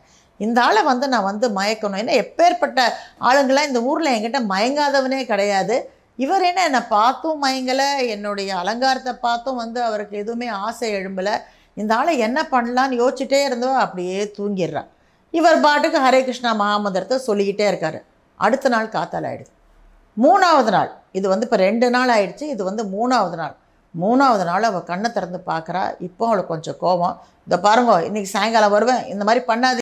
இந்த 0.45 0.57
ஆளை 0.67 0.81
வந்து 0.91 1.05
நான் 1.13 1.27
வந்து 1.31 1.47
மயக்கணும். 1.57 1.99
ஏன்னா 2.03 2.15
எப்பேற்பட்ட 2.23 2.79
ஆளுங்களாம் 3.27 3.69
இந்த 3.69 3.81
ஊரில் 3.89 4.13
என்கிட்ட 4.15 4.39
மயங்காதவனே 4.53 5.19
கிடையாது. 5.31 5.75
இவர் 6.23 6.43
என்ன 6.49 6.59
என்னை 6.69 6.81
பார்த்தும் 6.95 7.41
மயங்கலை 7.45 7.87
என்னுடைய 8.15 8.49
அலங்காரத்தை 8.61 9.13
பார்த்தும் 9.25 9.59
வந்து 9.63 9.79
அவருக்கு 9.87 10.15
எதுவுமே 10.23 10.47
ஆசை 10.65 10.89
எழும்பலை. 10.99 11.35
இந்த 11.81 11.91
ஆளை 11.99 12.13
என்ன 12.27 12.39
பண்ணலான்னு 12.53 12.99
யோசிச்சுட்டே 13.01 13.39
இருந்தோ 13.47 13.71
அப்படியே 13.85 14.19
தூங்கிடுறா. 14.37 14.83
இவர் 15.37 15.63
பாட்டுக்கு 15.65 15.99
ஹரே 16.05 16.21
கிருஷ்ணா 16.27 16.51
மகாமந்திரத்தை 16.61 17.17
சொல்லிக்கிட்டே 17.27 17.65
இருக்காரு. 17.71 17.99
அடுத்த 18.45 18.69
நாள் 18.73 18.93
காத்தால் 18.95 19.27
ஆயிடுது. 19.29 19.51
மூணாவது 20.23 20.71
நாள். 20.75 20.91
இது 21.17 21.25
வந்து 21.31 21.45
இப்போ 21.47 21.57
ரெண்டு 21.67 21.87
நாள் 21.95 22.11
ஆயிடுச்சு. 22.15 22.45
இது 22.53 22.61
வந்து 22.69 22.83
மூணாவது 22.95 23.37
நாள். 23.41 23.55
மூணாவது 24.01 24.43
நாள் 24.43 24.63
அவள் 24.63 24.83
கண்ணை 24.83 25.11
திறந்து 25.11 25.41
பார்க்குறா. 25.45 25.95
இப்போ 25.99 26.25
அவளுக்கு 26.25 26.53
கொஞ்சம் 26.53 26.79
கோபம். 26.79 27.21
இதை 27.45 27.57
பாருங்க 27.59 28.01
இன்றைக்கி 28.01 28.29
சாயங்காலம் 28.35 28.71
வருவேன். 28.71 29.05
இந்த 29.05 29.23
மாதிரி 29.23 29.45
பண்ணாது 29.45 29.73